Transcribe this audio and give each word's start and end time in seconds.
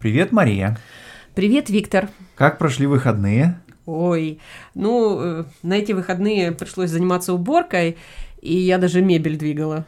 Привет, 0.00 0.32
Мария. 0.32 0.78
Привет, 1.34 1.68
Виктор. 1.68 2.08
Как 2.34 2.56
прошли 2.56 2.86
выходные? 2.86 3.60
Ой, 3.84 4.38
ну, 4.74 5.20
э, 5.20 5.44
на 5.62 5.74
эти 5.74 5.92
выходные 5.92 6.52
пришлось 6.52 6.88
заниматься 6.88 7.34
уборкой, 7.34 7.98
и 8.40 8.56
я 8.56 8.78
даже 8.78 9.02
мебель 9.02 9.36
двигала. 9.36 9.84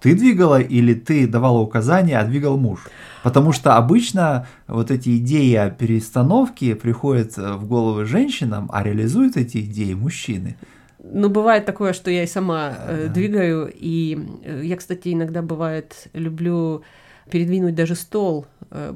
Ты 0.00 0.14
двигала 0.14 0.58
или 0.58 0.94
ты 0.94 1.26
давала 1.26 1.58
указания, 1.58 2.18
а 2.18 2.24
двигал 2.24 2.56
муж? 2.56 2.88
Потому 3.22 3.52
что 3.52 3.76
обычно 3.76 4.46
вот 4.68 4.90
эти 4.90 5.18
идеи 5.18 5.54
о 5.56 5.68
перестановке 5.68 6.74
приходят 6.74 7.36
э, 7.36 7.52
в 7.52 7.68
головы 7.68 8.06
женщинам, 8.06 8.70
а 8.72 8.82
реализуют 8.82 9.36
эти 9.36 9.58
идеи 9.58 9.92
мужчины. 9.92 10.56
Ну, 11.04 11.28
бывает 11.28 11.66
такое, 11.66 11.92
что 11.92 12.10
я 12.10 12.22
и 12.22 12.26
сама 12.26 12.72
э, 12.74 13.08
двигаю, 13.12 13.70
и 13.70 14.18
э, 14.44 14.62
я, 14.64 14.78
кстати, 14.78 15.12
иногда 15.12 15.42
бывает 15.42 16.08
люблю 16.14 16.84
передвинуть 17.30 17.74
даже 17.74 17.94
стол, 17.94 18.46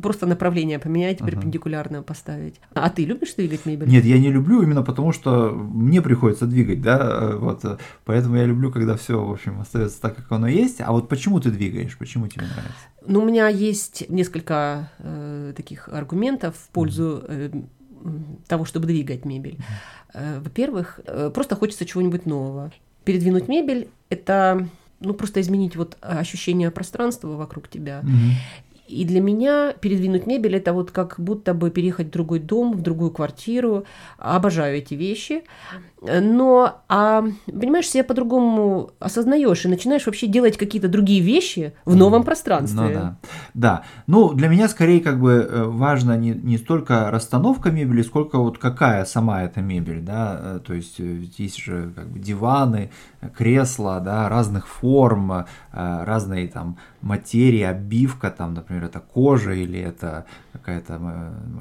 просто 0.00 0.26
направление 0.26 0.78
поменять, 0.78 1.20
uh-huh. 1.20 1.26
перпендикулярно 1.26 2.02
поставить. 2.02 2.60
А 2.74 2.88
ты 2.90 3.04
любишь 3.04 3.34
двигать 3.34 3.66
мебель? 3.66 3.88
Нет, 3.88 4.04
я 4.04 4.18
не 4.18 4.30
люблю 4.30 4.62
именно 4.62 4.82
потому, 4.82 5.12
что 5.12 5.50
мне 5.50 6.00
приходится 6.02 6.46
двигать, 6.46 6.80
да, 6.80 6.98
э, 6.98 7.36
вот, 7.36 7.64
э, 7.64 7.76
поэтому 8.04 8.36
я 8.36 8.44
люблю, 8.44 8.70
когда 8.70 8.96
все, 8.96 9.22
в 9.22 9.30
общем, 9.30 9.60
остается 9.60 10.00
так, 10.00 10.16
как 10.16 10.30
оно 10.32 10.48
есть. 10.48 10.80
А 10.80 10.92
вот 10.92 11.08
почему 11.08 11.40
ты 11.40 11.50
двигаешь, 11.50 11.96
почему 11.98 12.28
тебе 12.28 12.46
нравится? 12.46 12.74
Ну, 13.06 13.22
у 13.22 13.26
меня 13.26 13.48
есть 13.48 14.08
несколько 14.08 14.90
э, 14.98 15.52
таких 15.56 15.88
аргументов 15.88 16.56
в 16.56 16.68
пользу 16.70 17.22
э, 17.28 17.50
того, 18.46 18.64
чтобы 18.64 18.86
двигать 18.86 19.24
мебель. 19.24 19.58
Э, 20.14 20.40
во-первых, 20.40 21.00
э, 21.04 21.30
просто 21.32 21.56
хочется 21.56 21.84
чего-нибудь 21.84 22.26
нового. 22.26 22.72
Передвинуть 23.04 23.48
мебель– 23.48 23.88
это 24.08 24.68
ну, 25.00 25.14
просто 25.14 25.40
изменить 25.40 25.76
вот 25.76 25.96
ощущение 26.00 26.70
пространства 26.70 27.28
вокруг 27.28 27.68
тебя. 27.68 28.00
Mm-hmm. 28.00 28.30
И 28.88 29.04
для 29.04 29.20
меня 29.20 29.72
передвинуть 29.80 30.26
мебель 30.26 30.56
это 30.56 30.72
вот 30.72 30.90
как 30.90 31.16
будто 31.18 31.54
бы 31.54 31.70
переехать 31.70 32.08
в 32.08 32.10
другой 32.10 32.38
дом, 32.38 32.72
в 32.72 32.82
другую 32.82 33.10
квартиру. 33.10 33.84
Обожаю 34.18 34.78
эти 34.78 34.94
вещи. 34.94 35.42
Но, 36.02 36.82
а, 36.88 37.24
понимаешь, 37.46 37.88
себя 37.88 38.04
по-другому 38.04 38.90
осознаешь 39.00 39.64
и 39.64 39.68
начинаешь 39.68 40.06
вообще 40.06 40.26
делать 40.26 40.56
какие-то 40.56 40.88
другие 40.88 41.20
вещи 41.20 41.72
в 41.84 41.96
новом 41.96 42.22
пространстве. 42.22 42.80
Ну 42.80 42.92
да. 42.92 43.16
Да. 43.54 43.82
Ну, 44.06 44.32
для 44.32 44.48
меня 44.48 44.68
скорее 44.68 45.00
как 45.00 45.18
бы 45.18 45.32
э, 45.32 45.64
важно 45.64 46.16
не, 46.16 46.30
не 46.30 46.58
столько 46.58 47.10
расстановка 47.10 47.70
мебели, 47.70 48.02
сколько 48.02 48.38
вот 48.38 48.58
какая 48.58 49.04
сама 49.04 49.42
эта 49.42 49.60
мебель, 49.62 50.00
да. 50.00 50.40
Э, 50.40 50.60
то 50.64 50.74
есть 50.74 51.00
э, 51.00 51.24
есть 51.38 51.58
же 51.58 51.92
как 51.96 52.08
бы 52.08 52.18
диваны, 52.18 52.90
кресла, 53.36 54.00
да, 54.00 54.28
разных 54.28 54.68
форм, 54.68 55.46
разные 55.72 56.46
там 56.48 56.76
материи, 57.06 57.62
обивка, 57.62 58.30
там, 58.30 58.54
например, 58.54 58.84
это 58.84 59.00
кожа 59.00 59.52
или 59.52 59.78
это 59.78 60.26
какая-то 60.52 60.98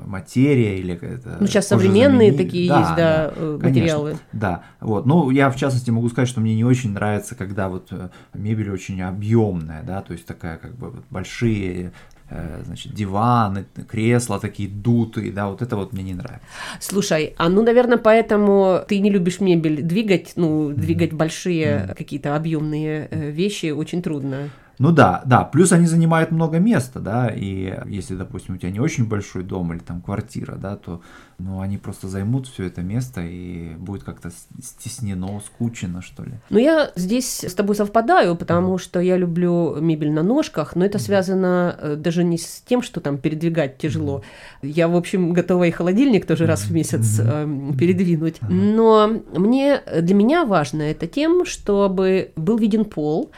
материя 0.05 0.79
или 0.79 0.95
это. 0.95 1.37
Ну 1.39 1.47
сейчас 1.47 1.67
современные 1.67 2.33
такие 2.33 2.67
да, 2.67 2.79
есть, 2.79 2.95
да, 2.95 3.33
да 3.35 3.67
материалы. 3.67 4.09
Конечно. 4.09 4.27
Да, 4.33 4.63
вот. 4.81 5.05
Ну, 5.05 5.29
я 5.29 5.49
в 5.49 5.55
частности 5.55 5.91
могу 5.91 6.09
сказать, 6.09 6.27
что 6.27 6.41
мне 6.41 6.55
не 6.55 6.63
очень 6.63 6.91
нравится, 6.91 7.35
когда 7.35 7.69
вот 7.69 7.87
э, 7.91 8.09
мебель 8.33 8.71
очень 8.71 9.01
объемная, 9.01 9.83
да, 9.83 10.01
то 10.01 10.13
есть 10.13 10.25
такая 10.25 10.57
как 10.57 10.75
бы 10.75 10.93
большие 11.11 11.91
э, 12.29 12.61
значит, 12.65 12.93
диваны, 12.93 13.65
кресла 13.87 14.39
такие 14.39 14.67
дутые, 14.67 15.31
да, 15.31 15.47
вот 15.47 15.61
это 15.61 15.75
вот 15.75 15.93
мне 15.93 16.03
не 16.03 16.13
нравится. 16.15 16.47
Слушай, 16.79 17.35
а 17.37 17.49
ну, 17.49 17.61
наверное, 17.61 17.97
поэтому 17.97 18.79
ты 18.87 18.99
не 18.99 19.11
любишь 19.11 19.39
мебель 19.39 19.83
двигать, 19.83 20.33
ну, 20.35 20.69
двигать 20.69 21.11
mm-hmm. 21.11 21.17
большие 21.17 21.65
mm-hmm. 21.65 21.95
какие-то 21.95 22.35
объемные 22.35 23.07
э, 23.11 23.29
вещи 23.29 23.67
очень 23.67 24.01
трудно. 24.01 24.49
Ну 24.77 24.91
да, 24.91 25.21
да, 25.25 25.43
плюс 25.45 25.71
они 25.71 25.85
занимают 25.85 26.31
много 26.31 26.59
места, 26.59 26.99
да, 26.99 27.29
и 27.29 27.73
если, 27.87 28.15
допустим, 28.15 28.55
у 28.55 28.57
тебя 28.57 28.71
не 28.71 28.79
очень 28.79 29.07
большой 29.07 29.43
дом 29.43 29.71
или 29.71 29.79
там 29.79 30.01
квартира, 30.01 30.55
да, 30.55 30.75
то 30.75 31.01
ну, 31.37 31.59
они 31.59 31.77
просто 31.77 32.07
займут 32.07 32.47
все 32.47 32.65
это 32.65 32.81
место 32.81 33.21
и 33.21 33.75
будет 33.75 34.03
как-то 34.03 34.31
стеснено, 34.61 35.41
скучно, 35.45 36.01
что 36.01 36.23
ли. 36.23 36.31
Ну, 36.49 36.59
я 36.59 36.91
здесь 36.95 37.43
с 37.43 37.53
тобой 37.53 37.75
совпадаю, 37.75 38.35
потому 38.35 38.77
что 38.77 39.01
я 39.01 39.17
люблю 39.17 39.75
мебель 39.75 40.11
на 40.11 40.23
ножках, 40.23 40.75
но 40.75 40.85
это 40.85 40.97
связано 40.97 41.75
э, 41.77 41.95
даже 41.95 42.23
не 42.23 42.37
с 42.37 42.63
тем, 42.65 42.81
что 42.81 43.01
там 43.01 43.17
передвигать 43.17 43.77
тяжело. 43.77 44.23
Я, 44.61 44.87
в 44.87 44.95
общем, 44.95 45.33
готова 45.33 45.65
и 45.65 45.71
холодильник 45.71 46.25
тоже 46.25 46.45
раз 46.45 46.63
в 46.63 46.71
месяц 46.71 47.19
э, 47.19 47.47
передвинуть. 47.77 48.37
Но 48.41 49.21
мне, 49.33 49.81
для 50.01 50.15
меня 50.15 50.45
важно 50.45 50.83
это 50.83 51.05
тем, 51.05 51.45
чтобы 51.45 52.31
был 52.35 52.57
виден 52.57 52.85
пол, 52.85 53.31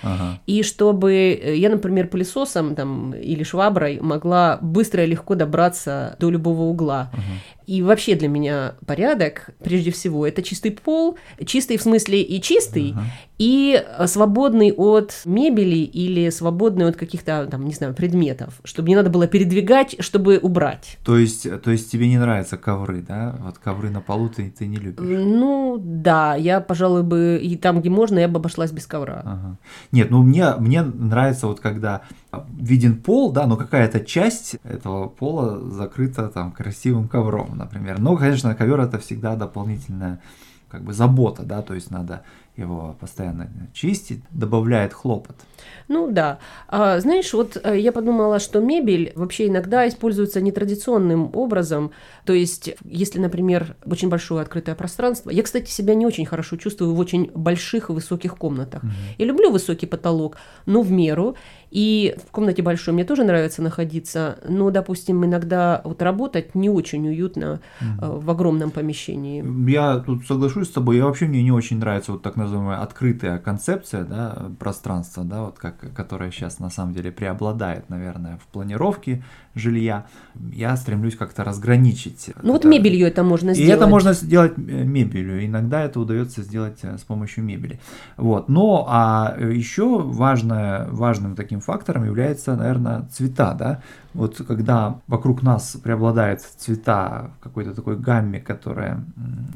и 0.45 0.61
чтобы 0.61 1.39
я, 1.55 1.69
например, 1.69 2.07
пылесосом 2.07 2.75
там, 2.75 3.13
или 3.13 3.43
шваброй 3.43 3.99
могла 4.01 4.59
быстро 4.61 5.03
и 5.03 5.07
легко 5.07 5.35
добраться 5.35 6.15
до 6.19 6.29
любого 6.29 6.63
угла. 6.63 7.11
И 7.67 7.81
вообще 7.81 8.15
для 8.15 8.29
меня 8.29 8.75
порядок, 8.85 9.49
прежде 9.61 9.91
всего, 9.91 10.25
это 10.25 10.41
чистый 10.41 10.71
пол, 10.71 11.17
чистый 11.45 11.75
в 11.75 11.81
смысле 11.81 12.21
и 12.21 12.41
чистый, 12.41 12.91
uh-huh. 12.91 13.03
и 13.39 13.85
свободный 14.05 14.71
от 14.71 15.21
мебели 15.25 15.79
или 15.79 16.29
свободный 16.29 16.87
от 16.87 16.95
каких-то, 16.95 17.45
там, 17.51 17.65
не 17.65 17.73
знаю, 17.73 17.93
предметов, 17.93 18.61
чтобы 18.63 18.87
не 18.87 18.95
надо 18.95 19.09
было 19.09 19.27
передвигать, 19.27 19.97
чтобы 19.99 20.39
убрать. 20.41 20.97
То 21.03 21.17
есть, 21.17 21.45
то 21.61 21.69
есть 21.69 21.91
тебе 21.91 22.07
не 22.07 22.17
нравятся 22.17 22.55
ковры, 22.55 23.01
да? 23.01 23.35
Вот 23.41 23.57
ковры 23.57 23.89
на 23.89 23.99
полу 23.99 24.29
ты, 24.29 24.49
ты 24.49 24.65
не 24.65 24.77
любишь? 24.77 25.05
Ну, 25.05 25.77
да, 25.77 26.35
я, 26.35 26.61
пожалуй, 26.61 27.03
бы 27.03 27.37
и 27.43 27.57
там, 27.57 27.81
где 27.81 27.89
можно, 27.89 28.17
я 28.17 28.29
бы 28.29 28.37
обошлась 28.37 28.71
без 28.71 28.87
ковра. 28.87 29.23
Ага. 29.25 29.57
Нет, 29.91 30.09
ну 30.09 30.23
мне, 30.23 30.53
мне 30.55 30.83
нравится 30.83 31.47
вот 31.47 31.59
когда 31.59 32.03
виден 32.57 33.01
пол, 33.01 33.31
да, 33.31 33.45
но 33.45 33.57
какая-то 33.57 33.99
часть 33.99 34.55
этого 34.63 35.07
пола 35.07 35.59
закрыта 35.69 36.29
там 36.29 36.51
красивым 36.51 37.07
ковром 37.07 37.56
например. 37.57 37.99
Но, 37.99 38.15
конечно, 38.15 38.55
ковер 38.55 38.79
это 38.79 38.99
всегда 38.99 39.35
дополнительная 39.35 40.21
как 40.69 40.83
бы 40.83 40.93
забота, 40.93 41.43
да, 41.43 41.61
то 41.61 41.73
есть 41.73 41.91
надо 41.91 42.23
его 42.57 42.95
постоянно 42.99 43.49
чистить, 43.73 44.21
добавляет 44.31 44.93
хлопот. 44.93 45.35
Ну 45.87 46.11
да. 46.11 46.39
А, 46.67 46.99
знаешь, 46.99 47.33
вот 47.33 47.57
э, 47.63 47.79
я 47.79 47.91
подумала, 47.91 48.39
что 48.39 48.59
мебель 48.59 49.13
вообще 49.15 49.47
иногда 49.47 49.87
используется 49.87 50.41
нетрадиционным 50.41 51.29
образом. 51.33 51.91
То 52.25 52.33
есть, 52.33 52.75
если, 52.83 53.19
например, 53.19 53.75
очень 53.85 54.09
большое 54.09 54.41
открытое 54.41 54.75
пространство. 54.75 55.29
Я, 55.29 55.43
кстати, 55.43 55.69
себя 55.69 55.95
не 55.95 56.05
очень 56.05 56.25
хорошо 56.25 56.57
чувствую 56.57 56.93
в 56.93 56.99
очень 56.99 57.31
больших 57.33 57.89
и 57.89 57.93
высоких 57.93 58.37
комнатах. 58.37 58.83
Угу. 58.83 58.91
Я 59.17 59.25
люблю 59.25 59.51
высокий 59.51 59.85
потолок, 59.85 60.37
но 60.65 60.81
в 60.81 60.91
меру. 60.91 61.35
И 61.69 62.15
в 62.27 62.31
комнате 62.31 62.61
большой 62.61 62.93
мне 62.93 63.03
тоже 63.03 63.23
нравится 63.23 63.61
находиться, 63.61 64.39
но, 64.47 64.69
допустим, 64.71 65.25
иногда 65.25 65.81
вот 65.83 66.01
работать 66.01 66.55
не 66.55 66.69
очень 66.69 67.07
уютно 67.07 67.59
угу. 67.81 68.19
в 68.19 68.29
огромном 68.31 68.71
помещении. 68.71 69.43
Я 69.69 69.97
тут 69.97 70.25
соглашусь 70.25 70.67
с 70.67 70.71
тобой. 70.71 70.97
Я 70.97 71.05
вообще 71.05 71.25
мне 71.25 71.43
не 71.43 71.51
очень 71.51 71.79
нравится 71.79 72.13
вот 72.13 72.21
так 72.21 72.35
называемая 72.47 72.81
открытая 72.81 73.39
концепция 73.39 74.03
да, 74.03 74.49
пространства, 74.59 75.23
да, 75.23 75.43
вот 75.43 75.59
как, 75.59 75.93
которая 75.93 76.31
сейчас 76.31 76.59
на 76.59 76.69
самом 76.69 76.93
деле 76.93 77.11
преобладает, 77.11 77.89
наверное, 77.89 78.37
в 78.37 78.47
планировке 78.47 79.23
жилья. 79.57 80.05
Я 80.51 80.75
стремлюсь 80.77 81.15
как-то 81.15 81.43
разграничить. 81.43 82.29
Ну 82.41 82.41
это. 82.41 82.51
вот 82.51 82.65
мебелью 82.65 83.07
это 83.07 83.23
можно 83.23 83.53
сделать. 83.53 83.69
И 83.69 83.73
это 83.73 83.87
можно 83.87 84.13
сделать 84.13 84.53
э, 84.57 84.61
мебелью. 84.61 85.45
Иногда 85.45 85.83
это 85.83 85.99
удается 85.99 86.43
сделать 86.43 86.79
э, 86.83 86.97
с 86.97 87.01
помощью 87.01 87.43
мебели. 87.43 87.79
Вот. 88.17 88.49
Но 88.49 88.85
а 88.87 89.35
еще 89.39 89.99
важное, 89.99 90.87
важным 90.89 91.35
таким 91.35 91.59
фактором 91.59 92.05
является, 92.05 92.55
наверное, 92.55 93.07
цвета, 93.11 93.53
да. 93.53 93.81
Вот 94.13 94.37
когда 94.47 94.99
вокруг 95.07 95.43
нас 95.43 95.77
преобладают 95.83 96.41
цвета 96.41 97.31
в 97.37 97.43
какой-то 97.43 97.75
такой 97.75 97.97
гамме, 97.97 98.39
которая 98.39 99.03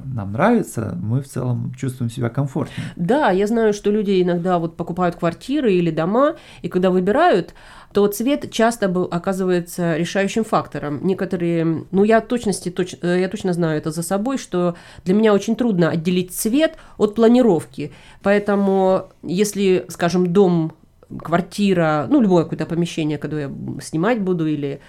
нам 0.06 0.34
нравится, 0.34 0.96
мы 1.02 1.22
в 1.22 1.28
целом 1.28 1.73
чувствуем 1.73 2.12
себя 2.12 2.29
комфортнее. 2.29 2.81
Да, 2.96 3.31
я 3.31 3.47
знаю, 3.47 3.74
что 3.74 3.92
люди 3.92 4.22
иногда 4.22 4.59
вот 4.59 4.78
покупают 4.78 5.16
квартиры 5.16 5.74
или 5.74 5.92
дома, 5.92 6.36
и 6.62 6.69
когда 6.69 6.90
выбирают, 6.90 7.53
то 7.94 8.08
цвет 8.08 8.52
часто 8.52 8.88
был, 8.88 9.08
оказывается 9.12 9.97
решающим 9.97 10.44
фактором. 10.44 11.06
Некоторые, 11.06 11.85
ну 11.91 12.03
я 12.03 12.22
точности, 12.22 12.70
точ, 12.70 12.96
э, 13.02 13.20
я 13.20 13.28
точно 13.28 13.53
знаю 13.53 13.78
это 13.78 13.91
за 13.91 14.03
собой, 14.03 14.38
что 14.38 14.76
для 15.03 15.14
меня 15.14 15.34
очень 15.34 15.56
трудно 15.56 15.90
отделить 15.90 16.34
цвет 16.34 16.78
от 16.97 17.16
планировки. 17.16 17.91
Поэтому 18.22 19.09
если, 19.23 19.85
скажем, 19.90 20.32
дом 20.32 20.73
квартира, 21.20 22.08
ну, 22.09 22.22
любое 22.22 22.44
какое-то 22.44 22.66
помещение, 22.66 23.17
когда 23.17 23.41
я 23.41 23.52
снимать 23.82 24.22
буду 24.22 24.47
или 24.47 24.79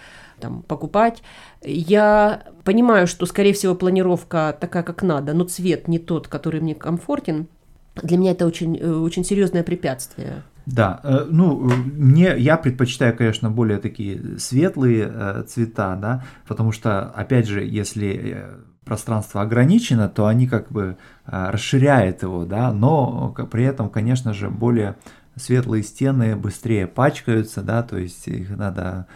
там, 0.40 0.62
покупать, 0.62 1.22
я 1.62 2.44
понимаю, 2.64 3.06
что, 3.06 3.26
скорее 3.26 3.52
всего, 3.52 3.75
планировка 3.75 4.56
такая, 4.61 4.82
как 4.82 5.02
надо, 5.02 5.32
но 5.34 5.44
цвет 5.44 5.88
не 5.88 5.99
тот, 5.99 6.28
который 6.28 6.61
мне 6.61 6.75
комфортен. 6.75 7.49
Для 7.97 8.17
меня 8.17 8.33
это 8.33 8.47
очень, 8.47 8.77
э, 8.77 8.91
очень 8.91 9.25
серьезное 9.25 9.62
препятствие. 9.62 10.43
Да, 10.65 11.00
э, 11.03 11.27
ну, 11.29 11.56
мне, 11.59 12.35
я 12.39 12.56
предпочитаю, 12.56 13.17
конечно, 13.17 13.50
более 13.50 13.79
такие 13.79 14.39
светлые 14.39 15.11
э, 15.12 15.44
цвета, 15.47 15.97
да, 15.97 16.25
потому 16.47 16.73
что, 16.73 17.11
опять 17.11 17.49
же, 17.49 17.65
если 17.65 18.47
пространство 18.85 19.43
ограничено, 19.43 20.09
то 20.09 20.27
они 20.27 20.49
как 20.49 20.73
бы 20.73 20.97
расширяют 21.25 22.23
его, 22.23 22.44
да, 22.44 22.73
но 22.73 23.33
при 23.50 23.65
этом, 23.65 23.89
конечно 23.89 24.35
же, 24.35 24.50
более 24.50 24.97
светлые 25.37 25.85
стены 25.85 26.35
быстрее 26.35 26.89
пачкаются, 26.89 27.62
да, 27.62 27.85
то 27.85 27.97
есть 27.97 28.27
их 28.27 28.50
надо 28.50 29.06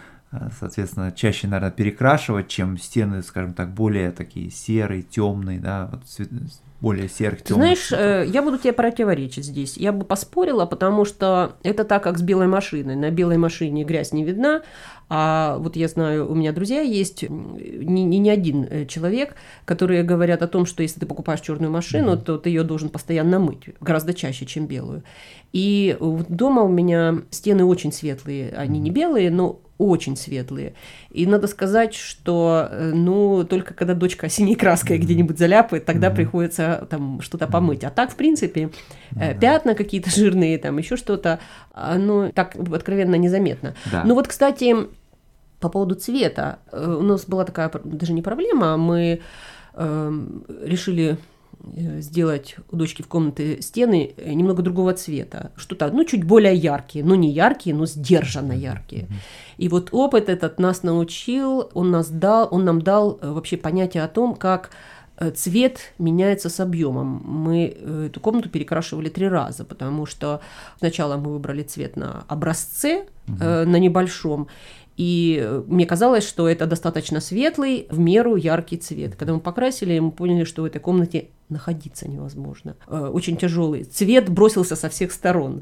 соответственно, 0.58 1.10
чаще, 1.10 1.48
наверное, 1.48 1.72
перекрашивать, 1.72 2.48
чем 2.48 2.78
стены, 2.78 3.22
скажем 3.22 3.54
так, 3.54 3.72
более 3.72 4.12
такие 4.12 4.50
серые, 4.50 5.02
темные, 5.02 5.58
да, 5.58 5.88
вот 5.90 6.02
более 6.80 7.08
серых, 7.08 7.42
темных. 7.42 7.56
Знаешь, 7.56 7.86
цветов. 7.86 8.34
я 8.34 8.42
буду 8.42 8.58
тебе 8.58 8.72
противоречить 8.72 9.44
здесь. 9.44 9.76
Я 9.76 9.92
бы 9.92 10.04
поспорила, 10.04 10.66
потому 10.66 11.04
что 11.04 11.56
это 11.62 11.84
так, 11.84 12.02
как 12.02 12.18
с 12.18 12.22
белой 12.22 12.46
машиной. 12.46 12.96
На 12.96 13.10
белой 13.10 13.38
машине 13.38 13.84
грязь 13.84 14.12
не 14.12 14.24
видна, 14.24 14.62
а 15.08 15.58
вот 15.58 15.76
я 15.76 15.86
знаю, 15.86 16.28
у 16.30 16.34
меня 16.34 16.52
друзья 16.52 16.80
есть, 16.80 17.22
не, 17.28 18.04
не, 18.04 18.18
не 18.18 18.30
один 18.30 18.66
э, 18.68 18.86
человек, 18.86 19.36
которые 19.64 20.02
говорят 20.02 20.42
о 20.42 20.48
том, 20.48 20.66
что 20.66 20.82
если 20.82 20.98
ты 20.98 21.06
покупаешь 21.06 21.40
черную 21.40 21.70
машину, 21.70 22.14
mm-hmm. 22.14 22.24
то 22.24 22.38
ты 22.38 22.50
ее 22.50 22.64
должен 22.64 22.88
постоянно 22.88 23.38
мыть, 23.38 23.68
гораздо 23.80 24.14
чаще, 24.14 24.46
чем 24.46 24.66
белую. 24.66 25.04
И 25.52 25.96
дома 26.00 26.62
у 26.62 26.68
меня 26.68 27.22
стены 27.30 27.64
очень 27.64 27.92
светлые, 27.92 28.50
они 28.50 28.80
mm-hmm. 28.80 28.82
не 28.82 28.90
белые, 28.90 29.30
но 29.30 29.60
очень 29.78 30.16
светлые. 30.16 30.74
И 31.10 31.26
надо 31.26 31.46
сказать, 31.46 31.94
что, 31.94 32.68
э, 32.70 32.92
ну, 32.92 33.44
только 33.44 33.74
когда 33.74 33.94
дочка 33.94 34.28
синей 34.28 34.56
краской 34.56 34.98
где-нибудь 34.98 35.38
заляпает, 35.38 35.84
тогда 35.84 36.08
mm-hmm. 36.08 36.14
приходится 36.16 36.65
там 36.88 37.20
что-то 37.20 37.46
помыть. 37.46 37.84
А 37.84 37.90
так, 37.90 38.10
в 38.10 38.16
принципе, 38.16 38.70
mm-hmm. 39.12 39.38
пятна 39.38 39.74
какие-то 39.74 40.10
жирные, 40.14 40.58
там 40.58 40.78
еще 40.78 40.96
что-то, 40.96 41.40
ну, 41.74 42.32
так 42.32 42.56
откровенно 42.56 43.14
незаметно. 43.14 43.74
Да. 43.90 44.02
Ну 44.04 44.14
вот, 44.14 44.28
кстати, 44.28 44.74
по 45.60 45.68
поводу 45.68 45.94
цвета, 45.94 46.58
э, 46.72 46.96
у 47.00 47.02
нас 47.02 47.24
была 47.26 47.44
такая 47.44 47.70
даже 47.84 48.12
не 48.12 48.22
проблема, 48.22 48.76
мы 48.76 49.20
э, 49.74 50.12
решили 50.64 51.18
сделать 51.98 52.56
у 52.70 52.76
дочки 52.76 53.02
в 53.02 53.08
комнате 53.08 53.60
стены 53.62 54.14
э, 54.16 54.32
немного 54.34 54.62
другого 54.62 54.92
цвета. 54.92 55.50
Что-то, 55.56 55.90
ну, 55.90 56.04
чуть 56.04 56.22
более 56.22 56.54
яркие. 56.54 57.04
Ну, 57.04 57.14
не 57.14 57.30
яркие, 57.30 57.74
но 57.74 57.86
сдержанно 57.86 58.52
яркие. 58.52 59.08
И 59.56 59.68
вот 59.68 59.88
опыт 59.92 60.28
этот 60.28 60.60
нас 60.60 60.82
научил, 60.82 61.70
он, 61.74 61.90
нас 61.90 62.08
дал, 62.08 62.46
он 62.50 62.64
нам 62.64 62.82
дал 62.82 63.18
вообще 63.20 63.56
понятие 63.56 64.04
о 64.04 64.08
том, 64.08 64.34
как 64.34 64.70
цвет 65.34 65.78
меняется 65.98 66.48
с 66.48 66.60
объемом. 66.60 67.22
Мы 67.24 67.66
эту 68.06 68.20
комнату 68.20 68.48
перекрашивали 68.48 69.08
три 69.08 69.28
раза, 69.28 69.64
потому 69.64 70.06
что 70.06 70.40
сначала 70.78 71.16
мы 71.16 71.32
выбрали 71.32 71.62
цвет 71.62 71.96
на 71.96 72.24
образце, 72.28 73.06
угу. 73.28 73.36
на 73.38 73.78
небольшом, 73.78 74.48
и 74.96 75.62
мне 75.66 75.86
казалось, 75.86 76.26
что 76.26 76.48
это 76.48 76.66
достаточно 76.66 77.20
светлый, 77.20 77.86
в 77.90 77.98
меру 77.98 78.36
яркий 78.36 78.78
цвет. 78.78 79.14
Когда 79.14 79.34
мы 79.34 79.40
покрасили, 79.40 79.98
мы 79.98 80.10
поняли, 80.10 80.44
что 80.44 80.62
в 80.62 80.64
этой 80.64 80.80
комнате 80.80 81.28
находиться 81.48 82.08
невозможно. 82.08 82.76
Э, 82.86 83.10
очень 83.12 83.36
тяжелый. 83.36 83.84
Цвет 83.84 84.30
бросился 84.30 84.74
со 84.74 84.88
всех 84.88 85.12
сторон. 85.12 85.60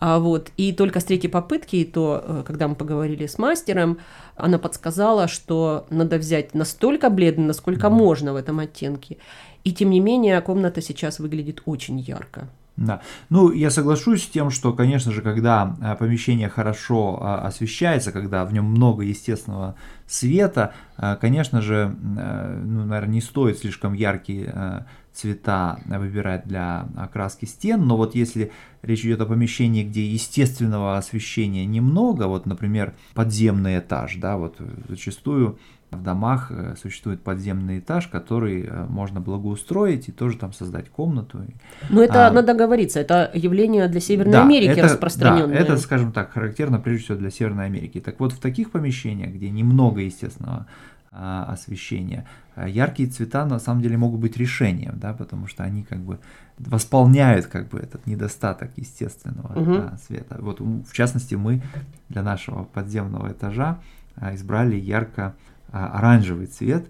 А 0.00 0.18
вот, 0.18 0.50
и 0.56 0.72
только 0.72 0.98
с 0.98 1.04
третьей 1.04 1.30
попытки, 1.30 1.76
и 1.76 1.84
то, 1.84 2.24
э, 2.24 2.42
когда 2.46 2.66
мы 2.68 2.74
поговорили 2.74 3.26
с 3.26 3.38
мастером, 3.38 3.98
она 4.34 4.58
подсказала, 4.58 5.28
что 5.28 5.86
надо 5.90 6.16
взять 6.16 6.54
настолько 6.54 7.10
бледный, 7.10 7.44
насколько 7.44 7.90
можно 7.90 8.32
в 8.32 8.36
этом 8.36 8.60
оттенке. 8.60 9.18
И 9.62 9.72
тем 9.72 9.90
не 9.90 10.00
менее, 10.00 10.40
комната 10.40 10.80
сейчас 10.80 11.18
выглядит 11.18 11.62
очень 11.66 12.00
ярко. 12.00 12.48
Да. 12.80 13.02
Ну, 13.28 13.52
я 13.52 13.70
соглашусь 13.70 14.22
с 14.22 14.26
тем, 14.26 14.50
что, 14.50 14.72
конечно 14.72 15.12
же, 15.12 15.20
когда 15.20 15.76
а, 15.82 15.96
помещение 15.96 16.48
хорошо 16.48 17.18
а, 17.20 17.46
освещается, 17.46 18.10
когда 18.10 18.46
в 18.46 18.54
нем 18.54 18.64
много 18.64 19.02
естественного 19.02 19.74
света, 20.12 20.74
а, 20.96 21.16
конечно 21.16 21.62
же, 21.62 21.94
ну, 22.02 22.84
наверное, 22.84 23.14
не 23.14 23.20
стоит 23.20 23.58
слишком 23.58 23.94
яркие 23.94 24.86
цвета 25.12 25.78
выбирать 25.86 26.46
для 26.46 26.86
окраски 26.96 27.44
стен, 27.44 27.84
но 27.86 27.96
вот 27.96 28.14
если 28.14 28.52
речь 28.82 29.04
идет 29.04 29.20
о 29.20 29.26
помещении, 29.26 29.82
где 29.82 30.06
естественного 30.06 30.96
освещения 30.96 31.66
немного, 31.66 32.28
вот, 32.28 32.46
например, 32.46 32.94
подземный 33.14 33.78
этаж, 33.78 34.16
да, 34.16 34.36
вот 34.36 34.58
зачастую 34.88 35.58
в 35.90 36.02
домах 36.02 36.50
э, 36.50 36.74
существует 36.80 37.22
подземный 37.22 37.80
этаж, 37.80 38.06
который 38.06 38.64
э, 38.64 38.86
можно 38.88 39.20
благоустроить 39.20 40.08
и 40.08 40.12
тоже 40.12 40.36
там 40.36 40.52
создать 40.52 40.88
комнату. 40.88 41.40
Но 41.88 42.02
это 42.02 42.28
а, 42.28 42.30
надо 42.30 42.54
говориться, 42.54 43.00
это 43.00 43.30
явление 43.34 43.88
для 43.88 44.00
Северной 44.00 44.32
да, 44.32 44.42
Америки 44.44 44.70
это, 44.70 44.82
распространенное. 44.84 45.56
Да, 45.56 45.60
это, 45.60 45.76
скажем 45.78 46.12
так, 46.12 46.32
характерно 46.32 46.78
прежде 46.78 47.04
всего 47.04 47.18
для 47.18 47.30
Северной 47.30 47.66
Америки. 47.66 48.00
Так 48.00 48.20
вот, 48.20 48.32
в 48.32 48.38
таких 48.38 48.70
помещениях, 48.70 49.32
где 49.32 49.50
немного 49.50 49.99
естественного 50.04 50.66
а, 51.12 51.44
освещения, 51.52 52.24
а, 52.54 52.68
яркие 52.68 53.08
цвета 53.08 53.44
на 53.44 53.58
самом 53.58 53.82
деле 53.82 53.96
могут 53.96 54.20
быть 54.20 54.36
решением, 54.36 54.92
да, 55.00 55.12
потому 55.12 55.48
что 55.48 55.64
они 55.64 55.82
как 55.82 55.98
бы 55.98 56.20
восполняют 56.56 57.46
как 57.46 57.68
бы 57.68 57.80
этот 57.80 58.06
недостаток 58.06 58.70
естественного 58.76 59.60
угу. 59.60 59.74
да, 59.74 59.98
света. 60.06 60.36
Вот 60.38 60.60
в 60.60 60.92
частности 60.92 61.34
мы 61.34 61.62
для 62.08 62.22
нашего 62.22 62.62
подземного 62.62 63.32
этажа 63.32 63.80
а, 64.14 64.36
избрали 64.36 64.76
ярко 64.76 65.34
оранжевый 65.72 66.46
цвет, 66.46 66.86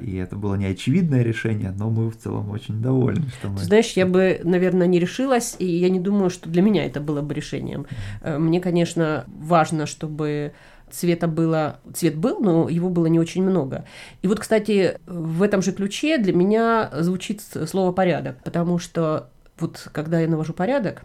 и 0.00 0.16
это 0.16 0.36
было 0.36 0.54
не 0.54 0.64
очевидное 0.64 1.22
решение, 1.22 1.74
но 1.76 1.90
мы 1.90 2.10
в 2.10 2.16
целом 2.16 2.50
очень 2.50 2.80
довольны, 2.80 3.28
что 3.28 3.48
мы... 3.48 3.58
Знаешь, 3.58 3.92
я 3.92 4.06
бы, 4.06 4.40
наверное, 4.44 4.86
не 4.86 4.98
решилась, 4.98 5.56
и 5.58 5.66
я 5.66 5.90
не 5.90 6.00
думаю, 6.00 6.30
что 6.30 6.48
для 6.48 6.62
меня 6.62 6.86
это 6.86 7.00
было 7.00 7.20
бы 7.20 7.34
решением. 7.34 7.86
Э, 8.22 8.38
мне, 8.38 8.60
конечно, 8.62 9.24
важно, 9.26 9.84
чтобы 9.84 10.52
цвета 10.92 11.28
было, 11.28 11.78
цвет 11.94 12.16
был, 12.16 12.40
но 12.40 12.68
его 12.68 12.88
было 12.90 13.06
не 13.06 13.20
очень 13.20 13.42
много. 13.42 13.84
И 14.22 14.28
вот, 14.28 14.40
кстати, 14.40 14.98
в 15.06 15.42
этом 15.42 15.62
же 15.62 15.72
ключе 15.72 16.18
для 16.18 16.32
меня 16.32 16.90
звучит 16.92 17.42
слово 17.42 17.92
порядок, 17.92 18.36
потому 18.44 18.78
что 18.78 19.28
вот 19.58 19.88
когда 19.92 20.20
я 20.20 20.28
навожу 20.28 20.52
порядок, 20.52 21.02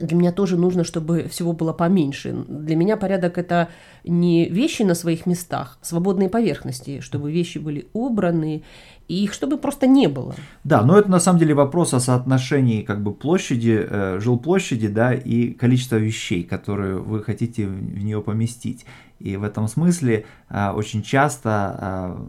для 0.00 0.16
меня 0.16 0.32
тоже 0.32 0.56
нужно, 0.56 0.84
чтобы 0.84 1.28
всего 1.28 1.52
было 1.52 1.72
поменьше. 1.72 2.44
Для 2.48 2.76
меня 2.76 2.96
порядок 2.96 3.38
это 3.38 3.68
не 4.04 4.48
вещи 4.48 4.82
на 4.82 4.94
своих 4.94 5.26
местах, 5.26 5.78
свободные 5.82 6.28
поверхности, 6.28 7.00
чтобы 7.00 7.30
вещи 7.30 7.58
были 7.58 7.88
убраны 7.92 8.62
и 9.08 9.24
их 9.24 9.32
чтобы 9.32 9.56
просто 9.56 9.86
не 9.86 10.06
было. 10.06 10.34
Да, 10.64 10.82
но 10.82 10.98
это 10.98 11.10
на 11.10 11.18
самом 11.18 11.38
деле 11.38 11.54
вопрос 11.54 11.94
о 11.94 12.00
соотношении 12.00 12.82
как 12.82 13.02
бы 13.02 13.12
площади, 13.14 13.86
э, 13.88 14.18
жилплощади, 14.20 14.88
да, 14.88 15.14
и 15.14 15.52
количества 15.52 15.96
вещей, 15.96 16.44
которые 16.44 16.98
вы 16.98 17.22
хотите 17.22 17.66
в 17.66 18.04
нее 18.04 18.20
поместить. 18.20 18.84
И 19.18 19.36
в 19.36 19.42
этом 19.42 19.66
смысле 19.66 20.26
э, 20.48 20.70
очень 20.70 21.02
часто 21.02 21.78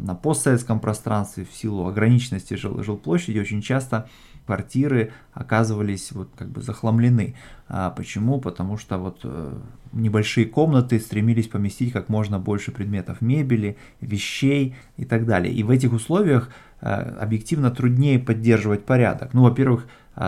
э, 0.01 0.05
на 0.05 0.15
постсоветском 0.15 0.79
пространстве 0.79 1.45
в 1.49 1.53
силу 1.53 1.85
ограниченности 1.87 2.53
жил, 2.53 2.81
жилплощади 2.81 3.39
очень 3.39 3.61
часто 3.61 4.09
квартиры 4.49 5.11
оказывались 5.33 6.11
вот 6.11 6.29
как 6.35 6.49
бы 6.49 6.61
захламлены. 6.61 7.35
А 7.67 7.91
почему? 7.91 8.41
Потому 8.41 8.79
что 8.79 8.97
вот 8.97 9.19
э, 9.23 9.57
небольшие 9.93 10.47
комнаты 10.47 10.99
стремились 10.99 11.47
поместить 11.47 11.93
как 11.93 12.09
можно 12.09 12.39
больше 12.39 12.71
предметов 12.71 13.21
мебели, 13.21 13.77
вещей 14.01 14.75
и 14.97 15.05
так 15.05 15.27
далее. 15.27 15.53
И 15.53 15.61
в 15.61 15.69
этих 15.69 15.93
условиях 15.93 16.49
э, 16.81 16.89
объективно 16.89 17.69
труднее 17.69 18.17
поддерживать 18.17 18.85
порядок. 18.85 19.35
Ну, 19.35 19.43
во-первых, 19.43 19.85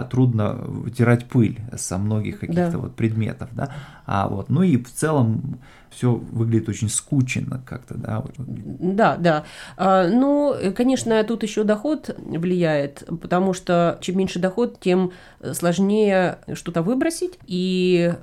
трудно 0.09 0.53
вытирать 0.53 1.27
пыль 1.27 1.59
со 1.75 1.97
многих 1.97 2.39
каких-то 2.39 2.71
да. 2.71 2.77
вот 2.77 2.95
предметов, 2.95 3.49
да, 3.53 3.73
а 4.05 4.27
вот, 4.27 4.49
ну 4.49 4.63
и 4.63 4.77
в 4.77 4.91
целом 4.91 5.59
все 5.89 6.13
выглядит 6.13 6.69
очень 6.69 6.89
скучно 6.89 7.61
как-то, 7.65 7.95
да. 7.95 8.23
Да, 8.37 9.17
да. 9.17 9.43
А, 9.75 10.07
ну, 10.07 10.55
конечно, 10.75 11.21
тут 11.25 11.43
еще 11.43 11.63
доход 11.63 12.15
влияет, 12.17 13.03
потому 13.21 13.53
что 13.53 13.97
чем 14.01 14.17
меньше 14.17 14.39
доход, 14.39 14.79
тем 14.79 15.11
сложнее 15.51 16.37
что-то 16.53 16.81
выбросить, 16.81 17.37
и 17.45 18.13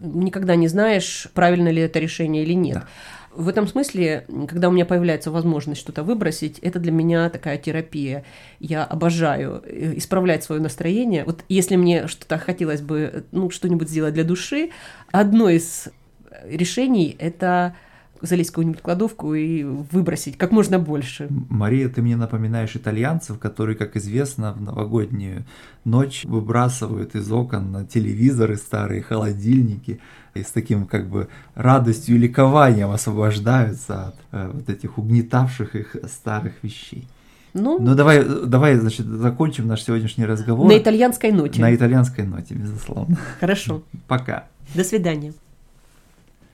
никогда 0.00 0.56
не 0.56 0.68
знаешь, 0.68 1.28
правильно 1.32 1.68
ли 1.68 1.82
это 1.82 1.98
решение 1.98 2.42
или 2.42 2.54
нет. 2.54 2.74
Да. 2.74 2.86
В 3.36 3.48
этом 3.48 3.66
смысле, 3.66 4.26
когда 4.48 4.68
у 4.68 4.72
меня 4.72 4.86
появляется 4.86 5.30
возможность 5.30 5.80
что-то 5.80 6.02
выбросить, 6.02 6.58
это 6.60 6.78
для 6.78 6.90
меня 6.90 7.28
такая 7.28 7.58
терапия. 7.58 8.24
Я 8.60 8.84
обожаю 8.84 9.62
э, 9.64 9.94
исправлять 9.96 10.42
свое 10.42 10.60
настроение. 10.60 11.24
Вот 11.24 11.44
если 11.48 11.76
мне 11.76 12.08
что-то 12.08 12.38
хотелось 12.38 12.80
бы, 12.80 13.24
ну, 13.32 13.50
что-нибудь 13.50 13.90
сделать 13.90 14.14
для 14.14 14.24
души, 14.24 14.70
одно 15.12 15.50
из 15.50 15.88
решений– 16.44 17.14
это 17.18 17.76
залезть 18.22 18.50
в 18.50 18.52
какую-нибудь 18.52 18.82
кладовку 18.82 19.34
и 19.34 19.62
выбросить 19.64 20.36
как 20.36 20.52
можно 20.52 20.78
больше. 20.78 21.28
Мария, 21.48 21.88
ты 21.88 22.02
мне 22.02 22.16
напоминаешь 22.16 22.76
итальянцев, 22.76 23.38
которые, 23.38 23.76
как 23.76 23.96
известно, 23.96 24.52
в 24.52 24.60
новогоднюю 24.60 25.44
ночь 25.84 26.24
выбрасывают 26.24 27.14
из 27.14 27.30
окон 27.30 27.86
телевизоры 27.86 28.56
старые, 28.56 29.02
холодильники, 29.02 30.00
и 30.34 30.42
с 30.42 30.50
таким 30.50 30.86
как 30.86 31.08
бы 31.08 31.28
радостью 31.54 32.16
и 32.16 32.18
ликованием 32.18 32.90
освобождаются 32.90 34.08
от 34.08 34.16
э, 34.32 34.50
вот 34.52 34.68
этих 34.68 34.98
угнетавших 34.98 35.74
их 35.74 35.96
старых 36.06 36.52
вещей. 36.62 37.08
Ну, 37.54 37.78
ну 37.80 37.94
давай, 37.94 38.22
давай, 38.22 38.74
значит, 38.74 39.06
закончим 39.06 39.66
наш 39.66 39.82
сегодняшний 39.82 40.26
разговор. 40.26 40.68
На 40.68 40.76
итальянской 40.76 41.32
ноте. 41.32 41.60
На 41.60 41.74
итальянской 41.74 42.24
ноте, 42.24 42.54
безусловно. 42.54 43.16
Хорошо. 43.40 43.82
Пока. 44.06 44.44
До 44.74 44.84
свидания. 44.84 45.32